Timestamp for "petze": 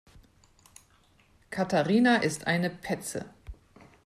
2.71-3.29